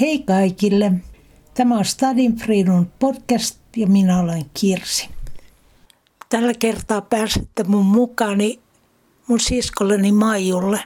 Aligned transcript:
Hei 0.00 0.18
kaikille! 0.18 0.92
Tämä 1.54 1.78
on 1.78 1.84
Stadin 1.84 2.36
Freedom 2.36 2.86
podcast 2.98 3.60
ja 3.76 3.86
minä 3.86 4.20
olen 4.20 4.50
Kirsi. 4.60 5.08
Tällä 6.28 6.54
kertaa 6.58 7.00
pääsette 7.00 7.64
mun 7.64 7.84
mukani 7.84 8.60
mun 9.26 9.40
siskolleni 9.40 10.12
Maijulle. 10.12 10.80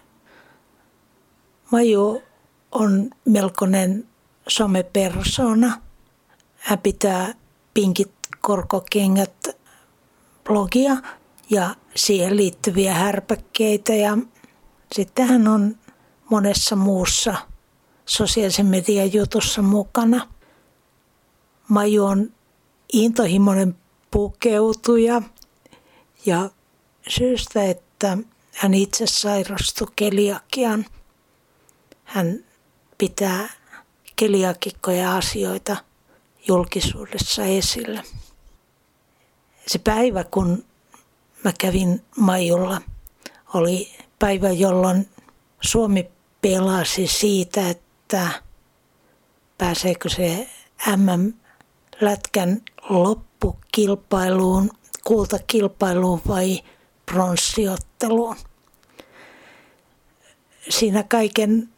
Maiju 1.73 2.23
on 2.73 3.11
melkoinen 3.25 4.09
somepersona. 4.49 5.81
Hän 6.57 6.79
pitää 6.79 7.35
pinkit 7.75 8.13
korkokengät 8.41 9.49
blogia 10.45 10.97
ja 11.51 11.75
siihen 11.95 12.37
liittyviä 12.37 12.95
härpäkkeitä 12.95 13.95
ja 13.95 14.19
sitten 14.93 15.27
hän 15.27 15.49
on 15.49 15.77
monessa 16.31 16.77
muussa 16.77 17.50
sosiaalisen 18.11 18.67
median 18.67 19.13
jutussa 19.13 19.63
mukana. 19.63 20.29
Maju 21.69 22.05
on 22.05 22.33
intohimoinen 22.93 23.77
pukeutuja 24.11 25.23
ja 26.27 26.51
syystä, 27.09 27.65
että 27.65 28.19
hän 28.55 28.75
itse 28.75 29.07
sairastui 29.07 29.89
keliakian. 29.97 30.87
Hän 32.05 32.45
pitää 32.99 33.49
keliakikkoja 34.17 35.17
asioita 35.17 35.77
julkisuudessa 36.49 37.45
esillä. 37.45 38.03
Se 39.67 39.79
päivä, 39.79 40.25
kun 40.25 40.65
mä 41.45 41.53
kävin 41.59 42.05
Majulla, 42.17 42.81
oli 43.55 43.99
päivä, 44.19 44.51
jolloin 44.51 45.09
Suomi 45.61 46.11
pelasi 46.43 47.07
siitä, 47.07 47.71
että 47.71 47.90
pääseekö 49.59 50.09
se 50.09 50.49
MM-lätkän 50.97 52.63
loppukilpailuun, 52.89 54.71
kultakilpailuun 55.05 56.21
vai 56.29 56.63
pronssiotteluun. 57.07 58.37
Siinä 60.69 61.03
kaiken 61.03 61.69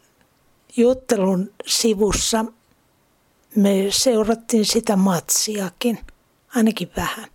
juttelun 0.77 1.53
sivussa 1.67 2.45
me 3.57 3.87
seurattiin 3.91 4.67
sitä 4.67 4.97
matsiakin, 4.97 5.99
ainakin 6.55 6.91
vähän. 6.97 7.29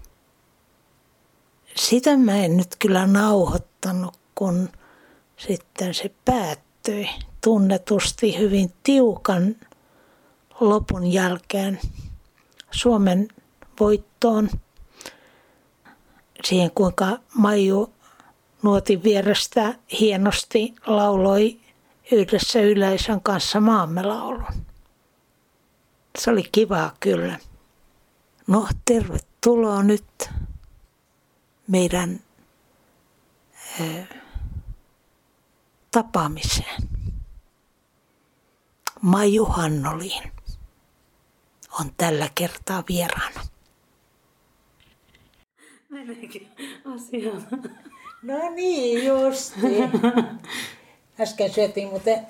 Sitä 1.76 2.17
mä 2.17 2.36
en 2.36 2.58
nyt 2.58 2.76
kyllä 2.80 3.08
nauhoittanut, 3.08 4.20
kun 4.36 4.70
sitten 5.38 5.94
se 5.94 6.11
päättyi 6.26 7.09
tunnetusti 7.48 8.38
hyvin 8.38 8.73
tiukan 8.84 9.56
lopun 10.59 11.08
jälkeen 11.08 11.80
Suomen 12.72 13.28
voittoon. 13.80 14.50
Siihen 16.44 16.72
kuinka 16.72 17.17
Maiju 17.34 17.94
nuotin 18.64 19.04
vierestä 19.04 19.76
hienosti 20.00 20.73
lauloi 20.86 21.59
yhdessä 22.12 22.59
yleisön 22.62 23.22
kanssa 23.22 23.59
maamme 23.59 24.04
laulun. 24.04 24.66
Se 26.20 26.32
oli 26.32 26.44
kivaa 26.52 26.92
kyllä. 27.00 27.39
No 28.48 28.67
tervetuloa 28.86 29.84
nyt 29.84 30.30
meidän 31.67 32.20
tapaamiseen. 35.92 36.97
Maiju 39.02 39.45
Hannoliin 39.45 40.31
on 41.80 41.92
tällä 41.98 42.30
kertaa 42.36 42.84
vieraana. 42.90 43.42
Asiaan. 46.95 47.48
No 48.21 48.49
niin, 48.55 49.05
justi. 49.05 49.60
Äsken 51.20 51.54
syötiin 51.54 51.88
muuten 51.88 52.27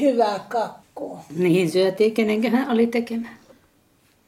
hyvää 0.00 0.38
kakkua. 0.38 1.18
Niin 1.36 1.70
syötiin, 1.70 2.14
kenenköhän 2.14 2.70
oli 2.70 2.86
tekemä. 2.86 3.28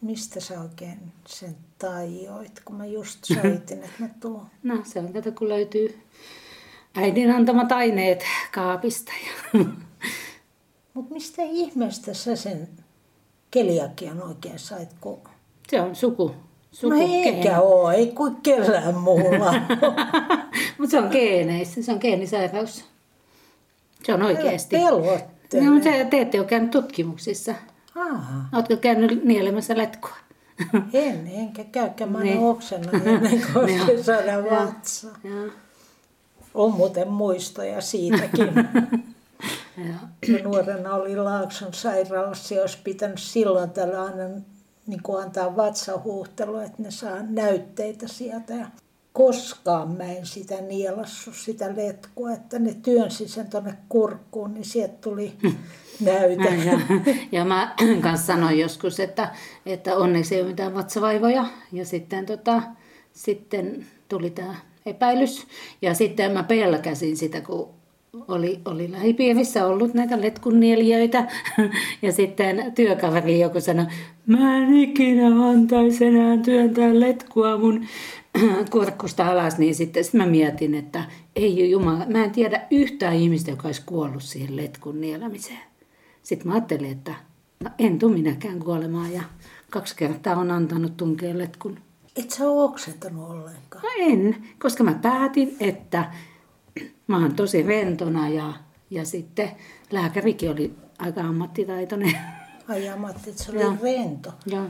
Mistä 0.00 0.40
sä 0.40 0.60
oikein 0.60 0.98
sen 1.26 1.56
tajoit, 1.78 2.60
kun 2.64 2.76
mä 2.76 2.86
just 2.86 3.24
soitin, 3.24 3.82
että 3.82 3.96
mä 3.98 4.08
tuun? 4.20 4.46
No 4.62 4.80
se 4.84 4.98
on 4.98 5.12
tätä, 5.12 5.30
kun 5.30 5.48
löytyy 5.48 6.02
äidin 6.94 7.30
antamat 7.30 7.72
aineet 7.72 8.24
kaapista. 8.54 9.12
Mutta 10.98 11.14
mistä 11.14 11.42
ihmeestä 11.42 12.14
sä 12.14 12.36
sen 12.36 12.68
keliakian 13.50 14.22
oikein 14.22 14.58
sait? 14.58 14.88
Kun... 15.00 15.18
Se 15.68 15.80
on 15.80 15.96
suku. 15.96 16.34
suku 16.72 16.94
no 16.94 17.00
eikä 17.00 17.60
ole, 17.60 17.94
ei 17.94 18.06
kuin 18.06 18.36
kellään 18.36 18.94
muulla. 18.94 19.54
Mutta 20.78 20.90
se 20.90 20.98
on 20.98 21.08
geeneissä, 21.10 21.82
se 21.82 21.92
on 21.92 21.98
geenisairaus. 22.00 22.84
Se 24.04 24.14
on 24.14 24.22
oikeasti. 24.22 24.76
Pelottele. 24.76 25.64
No, 25.64 25.72
mutta 25.72 25.88
te 26.10 26.20
ette 26.20 26.38
ole 26.40 26.46
käynyt 26.48 26.70
tutkimuksissa. 26.70 27.54
Aha. 27.94 28.44
Oletko 28.52 28.76
käynyt 28.76 29.24
nielemässä 29.24 29.76
letkua? 29.78 30.16
En, 30.92 31.30
enkä 31.34 31.64
käykään. 31.64 32.12
Mä 32.12 32.20
Niin. 32.20 32.38
oksena 32.38 32.90
ennen 33.04 33.42
kuin 33.52 33.86
se 33.86 34.02
saadaan 34.02 34.44
vatsa. 34.44 35.08
On 36.54 36.72
muuten 36.72 37.08
muistoja 37.08 37.80
siitäkin. 37.80 38.52
Kun 40.26 40.52
nuorena 40.52 40.94
oli 40.94 41.16
Laakson 41.16 41.74
sairaalassa 41.74 42.54
ja 42.54 42.60
olisi 42.60 42.78
pitänyt 42.84 43.18
silloin 43.18 43.70
tällä 43.70 44.02
aina 44.02 44.24
niin 44.86 45.02
kuin 45.02 45.22
antaa 45.22 45.56
vatsahuhtelua, 45.56 46.64
että 46.64 46.82
ne 46.82 46.90
saa 46.90 47.16
näytteitä 47.28 48.08
sieltä. 48.08 48.54
Ja 48.54 48.66
koskaan 49.12 49.96
mä 49.96 50.04
en 50.04 50.26
sitä 50.26 50.60
nielassu, 50.60 51.32
sitä 51.32 51.76
letkua, 51.76 52.32
että 52.32 52.58
ne 52.58 52.74
työnsi 52.82 53.28
sen 53.28 53.50
tuonne 53.50 53.74
kurkkuun, 53.88 54.54
niin 54.54 54.64
sieltä 54.64 54.94
tuli 55.00 55.32
näyte. 56.00 56.54
Ja, 56.54 56.78
ja 57.32 57.44
mä 57.44 57.74
kanssa 58.02 58.26
sanoin 58.26 58.58
joskus, 58.58 59.00
että, 59.00 59.34
että 59.66 59.96
onneksi 59.96 60.34
ei 60.34 60.40
ole 60.40 60.50
mitään 60.50 60.74
vatsavaivoja. 60.74 61.46
Ja 61.72 61.84
sitten, 61.84 62.26
tota, 62.26 62.62
sitten 63.12 63.86
tuli 64.08 64.30
tämä 64.30 64.54
epäilys. 64.86 65.46
Ja 65.82 65.94
sitten 65.94 66.32
mä 66.32 66.42
pelkäsin 66.42 67.16
sitä, 67.16 67.40
kun 67.40 67.77
oli, 68.28 68.60
oli 68.64 68.92
lähipiirissä 68.92 69.66
ollut 69.66 69.94
näitä 69.94 70.20
letkunnielijöitä. 70.20 71.28
Ja 72.02 72.12
sitten 72.12 72.72
työkaveri 72.74 73.40
joku 73.40 73.60
sanoi, 73.60 73.86
mä 74.26 74.56
en 74.56 74.74
ikinä 74.74 75.48
antaisi 75.50 76.04
enää 76.04 76.36
työntää 76.36 77.00
letkua 77.00 77.58
mun 77.58 77.86
kurkkusta 78.70 79.26
alas. 79.26 79.58
Niin 79.58 79.74
sitten 79.74 80.04
sit 80.04 80.14
mä 80.14 80.26
mietin, 80.26 80.74
että 80.74 81.04
ei 81.36 81.70
jumala, 81.70 82.06
mä 82.06 82.24
en 82.24 82.30
tiedä 82.30 82.66
yhtään 82.70 83.14
ihmistä, 83.14 83.50
joka 83.50 83.68
olisi 83.68 83.82
kuollut 83.86 84.22
siihen 84.22 84.56
letkun 84.56 85.00
nielemiseen. 85.00 85.58
Sitten 86.22 86.48
mä 86.48 86.54
ajattelin, 86.54 86.92
että 86.92 87.14
no 87.64 87.70
en 87.78 87.98
tuu 87.98 88.08
minäkään 88.08 88.58
kuolemaan 88.58 89.12
ja 89.12 89.22
kaksi 89.70 89.96
kertaa 89.96 90.36
on 90.36 90.50
antanut 90.50 90.96
tunkeen 90.96 91.38
letkun. 91.38 91.78
Et 92.16 92.30
sä 92.30 92.50
ole 92.50 92.64
oksentanut 92.64 93.30
ollenkaan. 93.30 93.84
No 93.84 93.88
en, 93.98 94.36
koska 94.58 94.84
mä 94.84 94.94
päätin, 95.02 95.56
että 95.60 96.04
mä 97.08 97.16
oon 97.16 97.34
tosi 97.34 97.62
rentona 97.62 98.28
ja, 98.28 98.52
ja 98.90 99.04
sitten 99.04 99.50
lääkärikin 99.90 100.50
oli 100.50 100.74
aika 100.98 101.20
ammattitaitoinen. 101.20 102.18
Ai 102.68 102.96
Matti, 102.96 103.30
että 103.30 103.42
se 103.42 103.50
oli 103.50 103.60
Joo. 103.60 103.76
rento. 103.82 104.32
Joo. 104.46 104.64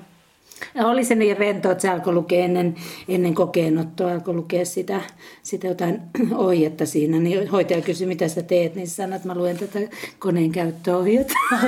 Ja 0.74 0.86
oli 0.86 1.04
se 1.04 1.14
niin 1.14 1.36
rento, 1.36 1.70
että 1.70 1.82
se 1.82 1.88
alkoi 1.88 2.12
lukea 2.12 2.44
ennen, 2.44 2.74
ennen 3.08 3.34
kokeenottoa, 3.34 4.12
alkoi 4.12 4.34
lukea 4.34 4.64
sitä, 4.64 5.00
sitä 5.42 5.66
jotain 5.66 6.00
ohjetta 6.34 6.86
siinä. 6.86 7.18
Niin 7.18 7.50
hoitaja 7.50 7.82
kysyi, 7.82 8.06
mitä 8.06 8.28
sä 8.28 8.42
teet, 8.42 8.74
niin 8.74 8.88
sanoi, 8.88 9.16
että 9.16 9.28
mä 9.28 9.34
luen 9.34 9.58
tätä 9.58 9.78
koneen 10.18 10.52
käyttöohjetta. 10.52 11.34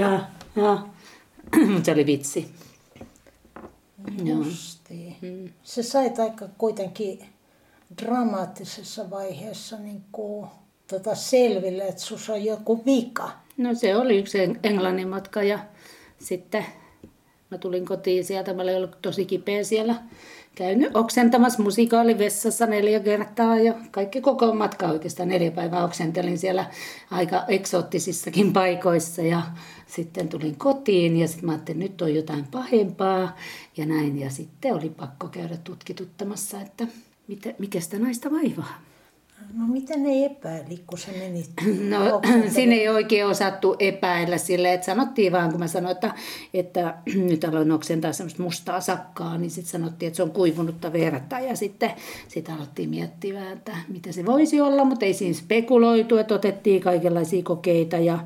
ja, 0.00 0.20
ja. 0.56 0.86
Mutta 1.72 1.84
se 1.84 1.92
oli 1.92 2.06
vitsi. 2.06 2.48
Justiin. 4.24 5.54
Se 5.62 5.82
sai 5.82 6.12
aika 6.18 6.48
kuitenkin 6.58 7.18
dramaattisessa 8.02 9.10
vaiheessa 9.10 9.76
niin 9.78 10.04
kuin, 10.12 10.48
tota 10.90 11.14
selville, 11.14 11.88
että 11.88 12.02
sus 12.02 12.30
on 12.30 12.44
joku 12.44 12.84
vika. 12.86 13.30
No 13.56 13.74
se 13.74 13.96
oli 13.96 14.18
yksi 14.18 14.46
Eng- 14.46 14.58
Englannin 14.62 15.08
matka 15.08 15.42
ja 15.42 15.58
sitten 16.18 16.66
mä 17.50 17.58
tulin 17.58 17.86
kotiin 17.86 18.24
sieltä. 18.24 18.54
Mä 18.54 18.62
olin 18.62 18.76
ollut 18.76 19.02
tosi 19.02 19.24
kipeä 19.24 19.64
siellä. 19.64 19.94
Käynyt 20.54 20.96
oksentamassa 20.96 21.62
musikaalivessassa 21.62 22.66
neljä 22.66 23.00
kertaa 23.00 23.58
ja 23.58 23.74
kaikki 23.90 24.20
koko 24.20 24.54
matka 24.54 24.86
oikeastaan 24.86 25.28
neljä 25.28 25.50
päivää 25.50 25.84
oksentelin 25.84 26.38
siellä 26.38 26.64
aika 27.10 27.44
eksoottisissakin 27.48 28.52
paikoissa 28.52 29.22
ja 29.22 29.42
sitten 29.86 30.28
tulin 30.28 30.56
kotiin 30.56 31.16
ja 31.16 31.28
sitten 31.28 31.46
mä 31.46 31.52
ajattelin, 31.52 31.82
että 31.82 31.92
nyt 31.92 32.02
on 32.02 32.14
jotain 32.14 32.44
pahempaa 32.50 33.36
ja 33.76 33.86
näin 33.86 34.20
ja 34.20 34.30
sitten 34.30 34.74
oli 34.74 34.90
pakko 34.90 35.28
käydä 35.28 35.56
tutkituttamassa, 35.56 36.60
että 36.60 36.86
mitä, 37.28 37.54
mikä 37.58 37.80
sitä 37.80 37.98
naista 37.98 38.30
vaivaa. 38.30 38.80
No 39.54 39.66
miten 39.66 40.02
ne 40.02 40.24
epäili, 40.24 40.82
kun 40.86 40.98
sä 40.98 41.08
menit? 41.18 41.50
No 41.90 42.20
siinä 42.48 42.74
ei 42.74 42.88
oikein 42.88 43.26
osattu 43.26 43.76
epäillä 43.78 44.38
sille, 44.38 44.74
että 44.74 44.86
sanottiin 44.86 45.32
vaan, 45.32 45.50
kun 45.50 45.60
mä 45.60 45.66
sanoin, 45.66 45.92
että, 45.92 46.14
että 46.54 46.94
nyt 47.30 47.44
aloin 47.44 47.72
oksentaa 47.72 48.12
semmoista 48.12 48.42
mustaa 48.42 48.80
sakkaa, 48.80 49.38
niin 49.38 49.50
sitten 49.50 49.70
sanottiin, 49.70 50.06
että 50.06 50.16
se 50.16 50.22
on 50.22 50.30
kuivunutta 50.30 50.92
verta 50.92 51.38
ja 51.40 51.56
sitten 51.56 51.90
sit 52.28 52.48
alettiin 52.48 52.90
miettiä, 52.90 53.52
että 53.52 53.76
mitä 53.88 54.12
se 54.12 54.26
voisi 54.26 54.60
olla, 54.60 54.84
mutta 54.84 55.04
ei 55.04 55.14
siinä 55.14 55.34
spekuloitu, 55.34 56.16
että 56.16 56.34
otettiin 56.34 56.82
kaikenlaisia 56.82 57.42
kokeita 57.42 57.96
ja 57.96 58.18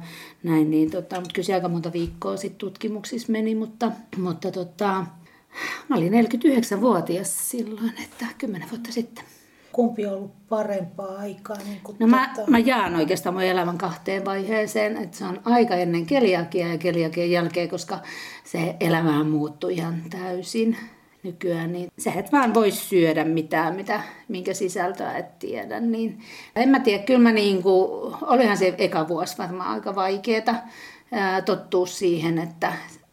näin, 0.43 0.70
niin 0.70 0.91
tota, 0.91 1.17
mutta 1.17 1.35
kyllä 1.35 1.47
se 1.47 1.55
aika 1.55 1.69
monta 1.69 1.93
viikkoa 1.93 2.37
sitten 2.37 2.58
tutkimuksissa 2.58 3.32
meni, 3.32 3.55
mutta, 3.55 3.93
mutta 4.17 4.50
tota, 4.50 5.06
mä 5.91 5.97
olin 5.97 6.13
49-vuotias 6.13 7.51
silloin, 7.51 7.93
että 8.05 8.27
10 8.39 8.71
vuotta 8.71 8.93
sitten. 8.93 9.25
Kumpi 9.73 10.07
on 10.07 10.13
ollut 10.13 10.49
parempaa 10.49 11.19
aikaa? 11.19 11.57
Niin 11.65 11.81
kuin 11.83 11.97
no 12.01 12.07
mä, 12.07 12.31
tota... 12.37 12.51
mä 12.51 12.59
jaan 12.59 12.97
oikeastaan 12.97 13.35
mun 13.35 13.43
elämän 13.43 13.79
kahteen 13.79 14.25
vaiheeseen, 14.25 14.97
että 14.97 15.17
se 15.17 15.25
on 15.25 15.41
aika 15.45 15.75
ennen 15.75 16.07
keliakia 16.07 16.69
ja 16.69 16.79
keliakian 16.79 17.31
jälkeen, 17.31 17.69
koska 17.69 17.99
se 18.45 18.77
elämä 18.81 19.25
muuttui 19.25 19.75
ihan 19.75 20.03
täysin 20.11 20.77
nykyään, 21.23 21.73
niin 21.73 21.89
sä 21.99 22.13
et 22.13 22.33
vaan 22.33 22.55
voi 22.55 22.71
syödä 22.71 23.25
mitään, 23.25 23.77
mitä, 23.77 24.03
minkä 24.29 24.55
sisältöä 24.55 25.13
et 25.13 25.39
tiedä. 25.39 25.81
Niin, 25.81 26.21
en 26.57 26.69
mä 26.69 26.81
tiedä, 26.81 27.03
kyllä 27.03 27.21
mä 27.21 27.33
niin 27.33 27.63
kuin, 27.63 28.15
olihan 28.23 28.57
se 28.57 28.75
eka 28.79 29.09
vuosi 29.09 29.39
varmaan 29.39 29.71
aika 29.71 29.95
vaikeeta 29.95 30.55
tottua 31.45 31.87
siihen, 31.87 32.39
että 32.39 32.73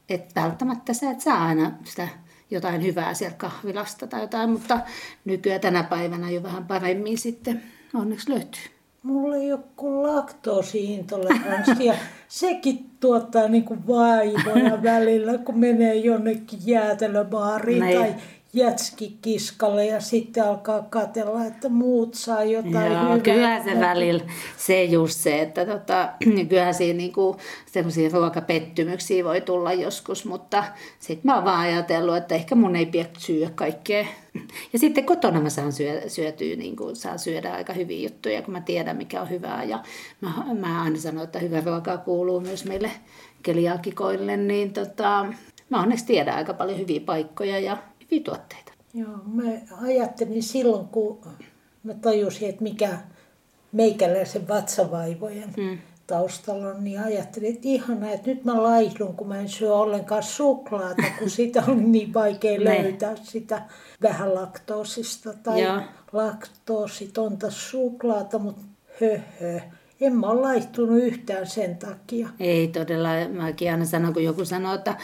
et 0.09 0.35
välttämättä 0.35 0.94
sä 0.94 1.12
et 1.12 1.21
saa 1.21 1.45
aina 1.45 1.71
sitä 1.83 2.07
jotain 2.51 2.83
hyvää 2.83 3.13
sieltä 3.13 3.38
kahvilasta 3.38 4.07
tai 4.07 4.21
jotain, 4.21 4.49
mutta 4.49 4.79
nykyään 5.25 5.61
tänä 5.61 5.83
päivänä 5.83 6.29
jo 6.29 6.44
vähän 6.44 6.65
paremmin 6.65 7.17
sitten 7.17 7.63
onneksi 7.94 8.29
löytyy. 8.29 8.61
Mulla 9.03 9.35
ei 9.35 9.53
ole 9.53 9.59
kuin 9.75 10.03
laktoosiintoleranssi 10.03 11.85
ja 11.85 11.94
sekin 12.27 12.89
tuottaa 12.99 13.47
niinku 13.47 13.77
vaivoja 13.88 14.83
välillä, 14.94 15.38
kun 15.38 15.59
menee 15.59 15.95
jonnekin 15.95 16.59
jäätelöbaariin 16.65 17.95
tai 17.95 18.15
jätskikiskalle 18.57 19.86
ja 19.86 20.00
sitten 20.01 20.44
alkaa 20.44 20.81
katella, 20.81 21.45
että 21.45 21.69
muut 21.69 22.13
saa 22.13 22.44
jotain 22.44 22.92
Joo, 22.94 23.04
hyvää. 23.04 23.19
Kyllä 23.19 23.63
se 23.63 23.80
välillä, 23.80 24.24
se 24.57 24.83
just 24.83 25.19
se, 25.19 25.42
että 25.42 25.65
tota, 25.65 26.09
kyllä 26.50 26.74
siinä 26.74 26.98
niinku, 26.98 27.38
sellaisia 27.65 28.09
ruokapettymyksiä 28.13 29.24
voi 29.24 29.42
tulla 29.42 29.74
joskus, 29.74 30.25
mutta 30.25 30.63
sitten 31.00 31.21
mä 31.24 31.36
oon 31.36 31.45
vaan 31.45 31.59
ajatellut, 31.59 32.15
että 32.15 32.36
ehkä 32.36 32.56
mun 32.56 32.75
ei 32.75 32.86
pidä 32.86 33.06
syödä 33.18 33.50
kaikkea. 33.56 34.06
Ja 34.74 34.80
sitten 34.80 35.06
kotona 35.06 35.42
mä 35.42 35.50
saan 35.50 35.71
syö, 35.71 36.01
syötyä, 36.09 36.56
niin 36.56 36.75
kuin, 36.75 36.95
saan 36.95 37.19
syödä 37.19 37.54
aika 37.54 37.74
hyviä 37.74 38.09
juttuja, 38.09 38.42
kun 38.42 38.54
mä 38.54 38.62
tiedän 38.62 38.98
mikä 38.98 39.21
on 39.21 39.30
hyvää. 39.30 39.63
Ja 39.63 39.83
mä, 40.21 40.31
mä 40.59 40.83
aina 40.83 40.98
sanon, 40.98 41.24
että 41.24 41.39
hyvä 41.39 41.62
ruoka 41.65 41.98
kuuluu 41.98 42.39
myös 42.39 42.65
meille 42.65 42.92
keliakikoille, 43.44 44.38
niin 44.38 44.74
tota, 44.74 45.25
mä 45.69 45.81
onneksi 45.81 46.06
tiedän 46.06 46.36
aika 46.36 46.54
paljon 46.54 46.80
hyviä 46.80 47.00
paikkoja 47.00 47.59
ja 47.59 47.77
hyviä 48.12 48.24
tuotteita. 48.24 48.71
Joo, 48.94 49.18
mä 49.25 49.44
ajattelin 49.81 50.44
silloin, 50.44 50.88
kun 50.88 51.19
mä 51.83 51.94
tajusin, 51.94 52.50
että 52.50 52.63
mikä 52.63 52.98
meikäläisen 53.71 54.48
vatsavaivojen 54.48 55.54
hmm. 55.57 55.77
taustalla 56.07 56.68
on, 56.68 56.83
niin 56.83 57.00
ajattelin, 57.00 57.56
että 57.56 57.68
ihanaa, 57.68 58.12
että 58.12 58.30
nyt 58.30 58.45
mä 58.45 58.63
laihdun, 58.63 59.15
kun 59.15 59.27
mä 59.27 59.39
en 59.39 59.50
syö 59.50 59.74
ollenkaan 59.75 60.24
suklaata, 60.24 61.04
kun 61.19 61.30
sitä 61.39 61.63
on 61.68 61.92
niin 61.92 62.13
vaikea 62.13 62.63
löytää 62.63 63.15
sitä 63.24 63.62
vähän 64.01 64.36
laktoosista 64.36 65.33
tai 65.44 65.63
Joo. 65.63 65.81
laktoositonta 66.12 67.51
suklaata, 67.51 68.39
mutta 68.39 68.62
höhö 69.01 69.59
en 70.01 70.15
mä 70.15 70.27
ole 70.27 70.41
laihtunut 70.41 71.03
yhtään 71.03 71.47
sen 71.47 71.77
takia. 71.77 72.29
Ei 72.39 72.67
todella. 72.67 73.09
Mäkin 73.33 73.71
aina 73.71 73.85
sanon, 73.85 74.13
kun 74.13 74.23
joku 74.23 74.45
sanoo, 74.45 74.73
että, 74.73 74.95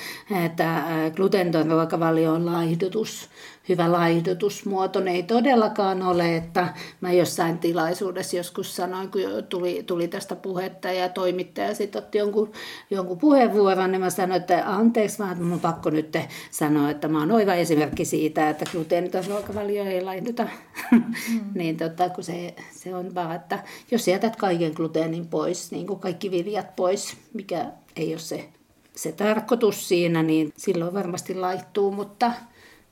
että 0.45 0.84
gluteeniton 1.16 1.72
ruokavalio 1.72 2.34
on 2.34 2.45
laihdutus 2.45 3.30
hyvä 3.69 3.92
laihdutusmuoto. 3.92 5.00
Ne 5.00 5.12
ei 5.12 5.24
todellakaan 5.24 6.04
ole, 6.04 6.36
että 6.36 6.74
mä 7.01 7.12
jossain 7.12 7.57
tilaisuudessa 7.57 8.38
joskus 8.38 8.75
sanoin, 8.75 9.12
kun 9.12 9.22
tuli, 9.50 9.84
tuli 9.84 10.07
tästä 10.07 10.36
puhetta 10.36 10.92
ja 10.92 11.10
toimittaja 11.10 11.75
sitten 11.75 12.04
otti 12.04 12.18
jonkun, 12.18 12.51
jonkun 12.90 13.18
puheenvuoron, 13.18 13.92
niin 13.92 14.01
mä 14.01 14.10
sanoin, 14.10 14.42
että 14.42 14.63
anteeksi 14.66 15.19
vaan, 15.19 15.44
mun 15.44 15.60
pakko 15.60 15.90
nyt 15.90 16.18
sanoa, 16.51 16.90
että 16.90 17.07
mä 17.07 17.19
oon 17.19 17.31
oiva 17.31 17.54
esimerkki 17.54 18.06
siitä, 18.06 18.50
että 18.50 18.66
gluteeniton 18.72 19.25
ruokavalio 19.28 19.84
ei 19.84 20.01
laihduta. 20.01 20.48
Mm. 20.92 21.42
niin 21.56 21.78
tota, 21.78 22.10
kun 22.10 22.24
se, 22.24 22.56
se 22.72 22.95
on 22.95 23.16
vaan, 23.16 23.36
että 23.36 23.60
jos 23.92 24.07
jätät 24.07 24.36
kaiken 24.36 24.74
gluteenin 24.83 25.27
pois, 25.27 25.71
niin 25.71 25.88
kuin 25.88 26.00
kaikki 26.00 26.31
viljat 26.31 26.75
pois, 26.75 27.18
mikä 27.33 27.71
ei 27.95 28.13
ole 28.13 28.19
se 28.19 28.50
se 28.95 29.12
tarkoitus 29.12 29.88
siinä, 29.88 30.24
niin 30.24 30.53
silloin 30.57 30.94
varmasti 30.94 31.35
laittuu, 31.35 31.91
mutta 31.91 32.31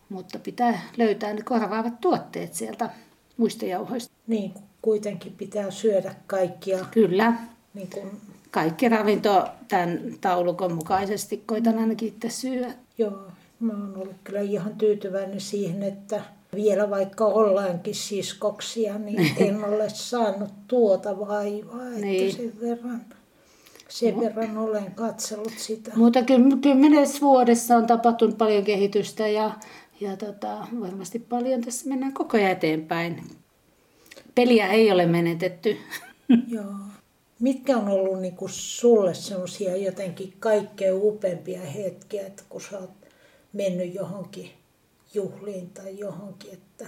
mutta 0.09 0.39
pitää 0.39 0.81
löytää 0.97 1.33
ne 1.33 1.41
korvaavat 1.41 2.01
tuotteet 2.01 2.53
sieltä 2.53 2.89
muista 3.37 3.65
jauhoista. 3.65 4.13
Niin, 4.27 4.53
kuitenkin 4.81 5.33
pitää 5.33 5.71
syödä 5.71 6.15
kaikkia. 6.27 6.85
Kyllä. 6.91 7.33
Niin 7.73 7.89
kun... 7.93 8.11
Kaikki 8.51 8.89
ravinto 8.89 9.47
tämän 9.67 9.99
taulukon 10.21 10.73
mukaisesti 10.73 11.43
koitan 11.45 11.79
ainakin 11.79 12.07
itse 12.07 12.29
syödä. 12.29 12.73
Joo, 12.97 13.27
mä 13.59 13.73
oon 13.73 13.95
ollut 13.95 14.15
kyllä 14.23 14.41
ihan 14.41 14.75
tyytyväinen 14.75 15.41
siihen, 15.41 15.83
että 15.83 16.21
vielä 16.55 16.89
vaikka 16.89 17.25
ollaankin 17.25 17.95
siskoksia, 17.95 18.97
niin 18.97 19.33
en 19.47 19.65
ole 19.65 19.89
saanut 19.89 20.49
tuota 20.67 21.19
vaivaa, 21.19 21.87
että 21.87 22.05
niin. 22.05 22.33
sen 22.33 22.53
verran 22.61 23.01
sen 23.89 24.19
verran 24.19 24.57
olen 24.57 24.91
katsellut 24.95 25.53
sitä. 25.57 25.91
Mutta 25.95 26.19
kymmenessä 26.61 27.21
vuodessa 27.21 27.77
on 27.77 27.87
tapahtunut 27.87 28.37
paljon 28.37 28.63
kehitystä 28.63 29.27
ja 29.27 29.51
ja 29.99 30.17
tota, 30.17 30.67
varmasti 30.79 31.19
paljon 31.19 31.61
tässä 31.61 31.89
mennään 31.89 32.13
koko 32.13 32.37
ajan 32.37 32.51
eteenpäin. 32.51 33.23
Peliä 34.35 34.67
ei 34.67 34.91
ole 34.91 35.05
menetetty. 35.05 35.77
Joo. 36.47 36.73
Mitkä 37.39 37.77
on 37.77 37.87
ollut 37.87 38.21
niinku 38.21 38.47
sulle 38.47 39.13
sellaisia 39.13 39.75
jotenkin 39.75 40.33
kaikkein 40.39 40.93
upeimpia 40.93 41.61
hetkiä, 41.61 42.27
että 42.27 42.43
kun 42.49 42.61
sä 42.61 42.79
oot 42.79 42.89
mennyt 43.53 43.95
johonkin 43.95 44.49
juhliin 45.13 45.69
tai 45.69 45.99
johonkin, 45.99 46.53
että 46.53 46.87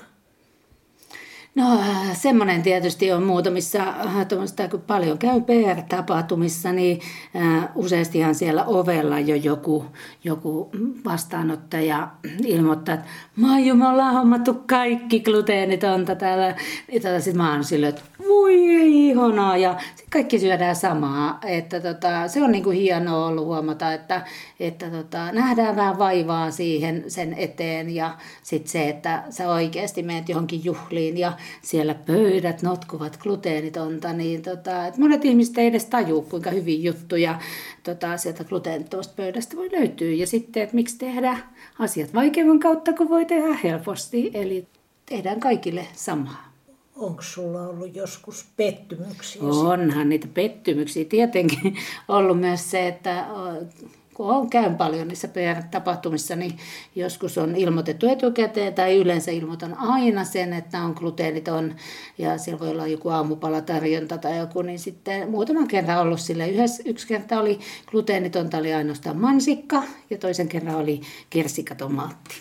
No 1.56 1.80
semmoinen 2.14 2.64
tietysti 2.64 3.12
on 3.12 3.24
muutamissa, 3.24 3.80
äh, 3.84 4.70
kun 4.72 4.82
paljon 4.82 5.18
käy 5.18 5.42
PR-tapahtumissa, 5.42 6.72
niin 6.72 7.00
äh, 7.36 7.70
useastihan 7.76 8.36
siellä 8.36 8.66
ovella 8.66 9.20
jo 9.20 9.36
joku, 9.36 9.86
joku 10.24 10.72
vastaanottaja 11.06 12.08
ilmoittaa, 12.46 12.96
että 12.96 13.08
Maiju, 13.36 13.76
me 13.76 13.88
ollaan 13.88 14.14
hommattu 14.14 14.54
kaikki 14.54 15.20
gluteenitonta 15.20 16.16
täällä. 16.16 16.56
Sitten 17.20 17.38
mä 17.38 17.52
oon 17.52 17.64
silleen, 17.64 17.90
että 17.90 18.02
voi 18.28 18.70
ei 18.70 19.08
ihanaa. 19.10 19.58
Ja 19.58 19.78
kaikki 20.10 20.40
syödään 20.40 20.76
samaa. 20.76 21.40
Että 21.46 21.80
tota, 21.80 22.28
se 22.28 22.44
on 22.44 22.52
niinku 22.52 22.70
hienoa 22.70 23.28
ollut 23.28 23.46
huomata, 23.46 23.94
että, 23.94 24.22
että 24.60 24.90
tota, 24.90 25.32
nähdään 25.32 25.76
vähän 25.76 26.00
vaivaa 26.00 26.52
siihen 26.52 27.04
sen 27.08 27.34
eteen. 27.38 27.96
Ja 27.96 28.18
sitten 28.44 28.72
se, 28.72 28.90
että 28.90 29.24
sä 29.30 29.50
oikeasti 29.50 30.04
menet 30.04 30.30
johonkin 30.30 30.64
juhliin 30.64 31.18
ja 31.18 31.34
siellä 31.62 31.96
pöydät 31.96 32.62
notkuvat 32.62 33.18
gluteenitonta. 33.18 34.14
Niin 34.14 34.42
tota, 34.42 34.88
että 34.88 35.02
monet 35.02 35.26
ihmiset 35.26 35.58
ei 35.58 35.68
edes 35.68 35.86
tajua, 35.86 36.22
kuinka 36.22 36.50
hyviä 36.50 36.80
juttuja 36.80 37.40
tota, 37.84 38.18
sieltä 38.18 38.44
gluteenittomasta 38.44 39.14
pöydästä 39.16 39.58
voi 39.58 39.70
löytyä. 39.72 40.12
Ja 40.12 40.28
sitten, 40.28 40.64
että 40.64 40.76
miksi 40.76 40.98
tehdä 40.98 41.38
asiat 41.80 42.14
vaikeamman 42.14 42.60
kautta, 42.60 42.94
kun 42.94 43.10
voi 43.10 43.26
tehdä 43.26 43.58
helposti. 43.64 44.32
Eli 44.34 44.68
tehdään 45.06 45.40
kaikille 45.40 45.88
samaa. 45.94 46.54
Onko 46.96 47.22
sulla 47.22 47.68
ollut 47.68 47.96
joskus 47.96 48.46
pettymyksiä? 48.58 49.42
Onhan 49.44 50.10
niitä 50.10 50.28
pettymyksiä. 50.34 51.06
Tietenkin 51.06 51.78
ollut 52.08 52.40
myös 52.40 52.72
se, 52.72 52.88
että 52.88 53.26
kun 54.14 54.30
on 54.30 54.50
käyn 54.50 54.76
paljon 54.76 55.08
niissä 55.08 55.28
PR-tapahtumissa, 55.28 56.36
niin 56.36 56.58
joskus 56.96 57.38
on 57.38 57.56
ilmoitettu 57.56 58.08
etukäteen 58.08 58.74
tai 58.74 58.98
yleensä 58.98 59.32
ilmoitan 59.32 59.78
aina 59.78 60.24
sen, 60.24 60.54
että 60.54 60.84
on 60.84 60.94
gluteeniton 60.98 61.76
ja 62.18 62.38
siellä 62.38 62.60
voi 62.60 62.70
olla 62.70 62.88
joku 62.88 63.10
aamupalatarjonta 63.10 64.18
tai 64.18 64.38
joku, 64.38 64.62
niin 64.62 64.80
sitten 64.80 65.30
muutaman 65.30 65.68
kerran 65.68 66.02
ollut 66.02 66.20
sille. 66.20 66.50
Yhdessä, 66.50 66.84
yksi 66.86 67.08
kerta 67.08 67.40
oli 67.40 67.60
gluteenitonta, 67.86 68.58
oli 68.58 68.74
ainoastaan 68.74 69.18
mansikka 69.18 69.84
ja 70.10 70.18
toisen 70.18 70.48
kerran 70.48 70.76
oli 70.76 71.02
kersikatomaatti. 71.30 72.36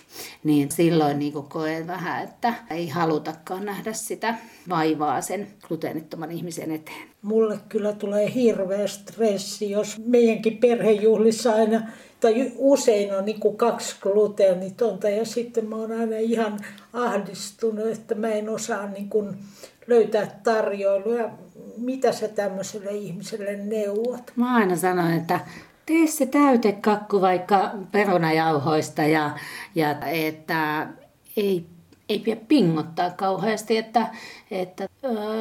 Niin 0.45 0.71
silloin 0.71 1.19
niin 1.19 1.33
koen 1.33 1.87
vähän, 1.87 2.25
että 2.25 2.55
ei 2.71 2.89
halutakaan 2.89 3.65
nähdä 3.65 3.93
sitä 3.93 4.35
vaivaa 4.69 5.21
sen 5.21 5.49
gluteenittoman 5.69 6.31
ihmisen 6.33 6.71
eteen. 6.71 7.13
Mulle 7.23 7.59
kyllä 7.69 7.93
tulee 7.93 8.35
hirveä 8.35 8.87
stressi, 8.87 9.71
jos 9.71 9.99
meidänkin 10.05 10.59
perhejuhlissa 10.59 11.55
aina, 11.63 11.83
tai 12.21 12.53
usein 12.57 13.15
on 13.15 13.25
niin 13.25 13.41
kuin 13.41 13.57
kaksi 13.57 13.97
gluteenitonta 14.01 15.09
ja 15.09 15.25
sitten 15.25 15.67
mä 15.67 15.77
oon 15.77 15.93
aina 15.93 16.17
ihan 16.17 16.61
ahdistunut, 16.93 17.87
että 17.87 18.15
mä 18.15 18.29
en 18.29 18.49
osaa 18.49 18.87
niin 18.87 19.09
kuin 19.09 19.39
löytää 19.87 20.41
tarjoiluja. 20.43 21.31
Mitä 21.77 22.13
sä 22.13 22.29
tämmöiselle 22.29 22.91
ihmiselle 22.91 23.57
neuvot? 23.57 24.33
Mä 24.37 24.55
aina 24.55 24.77
sanon, 24.77 25.13
että 25.13 25.41
tee 25.87 26.07
se 26.07 26.27
täytekakku 26.27 27.21
vaikka 27.21 27.71
perunajauhoista 27.93 29.03
ja, 29.03 29.31
ja 29.75 29.97
että 30.07 30.89
ei, 31.37 31.67
ei 32.09 32.19
pidä 32.19 32.41
pingottaa 32.49 33.11
kauheasti, 33.11 33.77
että, 33.77 34.07
että 34.51 34.89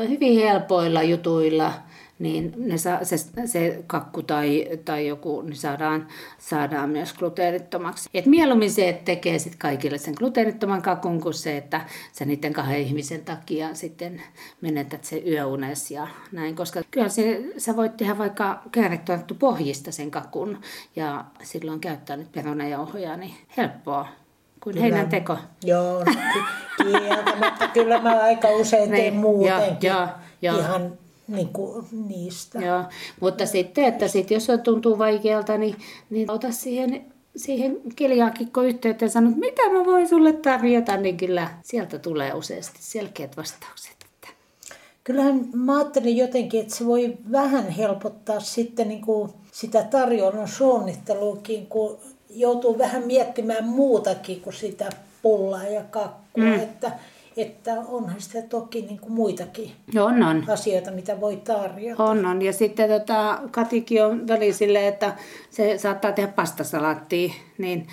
hyvin 0.09 0.39
helpoilla 0.39 1.03
jutuilla– 1.03 1.73
niin 2.21 2.53
ne 2.57 2.77
saa, 2.77 3.05
se, 3.05 3.17
se 3.45 3.83
kakku 3.87 4.23
tai, 4.23 4.67
tai 4.85 5.07
joku 5.07 5.41
niin 5.41 5.55
saadaan, 5.55 6.07
saadaan 6.37 6.89
myös 6.89 7.13
gluteenittomaksi. 7.13 8.09
Et 8.13 8.25
mieluummin 8.25 8.71
se, 8.71 8.89
että 8.89 9.05
tekee 9.05 9.39
sit 9.39 9.55
kaikille 9.55 9.97
sen 9.97 10.13
gluteenittoman 10.17 10.81
kakun, 10.81 11.21
kuin 11.21 11.33
se, 11.33 11.57
että 11.57 11.81
sä 12.11 12.25
niiden 12.25 12.53
kahden 12.53 12.81
ihmisen 12.81 13.25
takia 13.25 13.73
sitten 13.73 14.21
menetät 14.61 15.03
se 15.03 15.23
yöunes 15.27 15.91
ja 15.91 16.07
näin. 16.31 16.55
Koska 16.55 16.81
kyllä 16.91 17.09
se, 17.09 17.43
sä 17.57 17.75
voit 17.75 17.97
tehdä 17.97 18.17
vaikka 18.17 18.61
käärettuattu 18.71 19.35
pohjista 19.35 19.91
sen 19.91 20.11
kakun 20.11 20.61
ja 20.95 21.25
silloin 21.43 21.79
käyttää 21.79 22.17
nyt 22.17 22.31
perunajauhoja, 22.31 23.17
niin 23.17 23.33
helppoa 23.57 24.07
kuin 24.63 24.73
kyllä. 24.73 24.81
heinän 24.81 25.09
teko. 25.09 25.37
Joo, 25.63 26.03
kieltämättä. 26.83 27.67
Kyllä 27.67 28.01
mä 28.01 28.23
aika 28.23 28.49
usein 28.49 28.89
teen 28.89 29.01
niin, 29.01 29.13
muutenkin. 29.13 29.87
Ja, 29.87 30.17
ja, 30.41 30.53
ja. 30.53 30.59
Ihan 30.59 31.00
niin 31.27 31.47
kuin 31.47 31.85
niistä. 32.07 32.59
Joo, 32.59 32.83
mutta 33.19 33.45
sitten, 33.45 33.85
että 33.85 34.07
sit 34.07 34.31
jos 34.31 34.45
se 34.45 34.57
tuntuu 34.57 34.97
vaikealta, 34.97 35.57
niin, 35.57 35.75
niin 36.09 36.31
ota 36.31 36.51
siihen 36.51 37.05
siihen 37.35 37.77
keliaakikko 37.95 38.61
yhteyteen 38.61 39.07
ja 39.07 39.11
sanot, 39.11 39.35
mitä 39.35 39.69
mä 39.69 39.85
voin 39.85 40.07
sulle 40.07 40.33
tarjota, 40.33 40.97
niin 40.97 41.17
kyllä 41.17 41.49
sieltä 41.63 41.99
tulee 41.99 42.33
useasti 42.33 42.79
selkeät 42.81 43.37
vastaukset. 43.37 44.01
Kyllähän 45.03 45.49
mä 45.53 45.77
ajattelin 45.77 46.17
jotenkin, 46.17 46.61
että 46.61 46.75
se 46.75 46.85
voi 46.85 47.17
vähän 47.31 47.69
helpottaa 47.69 48.39
sitten 48.39 48.87
niin 48.87 49.01
kuin 49.01 49.31
sitä 49.51 49.83
tarjonnan 49.83 50.47
suunnitteluakin, 50.47 51.67
kun 51.67 51.97
joutuu 52.29 52.77
vähän 52.77 53.03
miettimään 53.03 53.65
muutakin 53.65 54.41
kuin 54.41 54.53
sitä 54.53 54.89
pullaa 55.21 55.63
ja 55.63 55.83
kakkua. 55.83 56.43
Mm. 56.43 56.53
Että 56.53 56.91
että 57.37 57.73
onhan 57.87 58.21
sitä 58.21 58.41
toki 58.41 58.81
niin 58.81 58.99
kuin 58.99 59.13
muitakin 59.13 59.71
on, 59.99 60.23
on. 60.23 60.43
asioita, 60.49 60.91
mitä 60.91 61.21
voi 61.21 61.37
tarjota. 61.37 62.03
On, 62.03 62.25
on. 62.25 62.41
Ja 62.41 62.53
sitten 62.53 62.89
tota, 62.89 63.39
Katikin 63.51 64.05
on 64.05 64.27
väli 64.27 64.53
sille, 64.53 64.87
että 64.87 65.15
se 65.49 65.77
saattaa 65.77 66.11
tehdä 66.11 66.31
pastasalaattia, 66.31 67.33
niin 67.57 67.87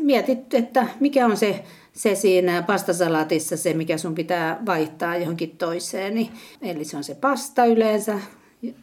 mietit, 0.00 0.54
että 0.54 0.86
mikä 1.00 1.26
on 1.26 1.36
se, 1.36 1.64
se 1.92 2.14
siinä 2.14 2.62
pastasalaatissa 2.62 3.56
se, 3.56 3.74
mikä 3.74 3.98
sun 3.98 4.14
pitää 4.14 4.62
vaihtaa 4.66 5.16
johonkin 5.16 5.56
toiseen. 5.56 6.14
Niin, 6.14 6.30
eli 6.62 6.84
se 6.84 6.96
on 6.96 7.04
se 7.04 7.14
pasta 7.14 7.64
yleensä. 7.64 8.20